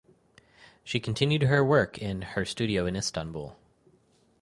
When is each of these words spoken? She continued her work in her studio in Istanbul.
She 0.83 0.99
continued 0.99 1.43
her 1.43 1.63
work 1.63 1.99
in 1.99 2.23
her 2.23 2.43
studio 2.43 2.87
in 2.87 2.95
Istanbul. 2.95 3.55